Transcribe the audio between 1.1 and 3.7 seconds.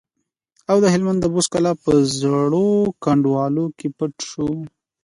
د بست کلا په زړو کنډوالو